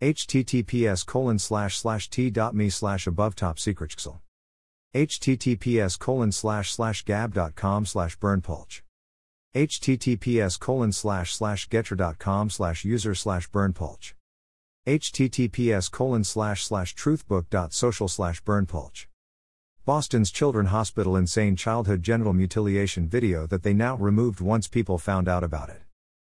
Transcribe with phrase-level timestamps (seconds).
[0.00, 3.94] Https colon slash slash t.me slash above top secret
[4.94, 8.80] https colon slash slash gab.com slash berndpulch.
[9.54, 14.14] https colon slash slash gettr.com slash user slash berndpulch.
[14.86, 19.04] https colon slash slash truthbook.social slash berndpulch.
[19.84, 25.28] Boston's Children Hospital insane childhood genital mutilation video that they now removed once people found
[25.28, 25.82] out about it.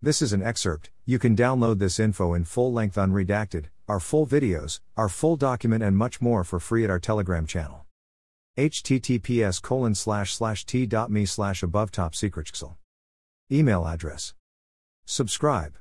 [0.00, 4.28] This is an excerpt, you can download this info in full length unredacted, our full
[4.28, 7.84] videos, our full document and much more for free at our Telegram channel.
[8.56, 12.48] https colon slash slash t.me slash above top secret
[13.50, 14.34] Email address.
[15.04, 15.74] Subscribe.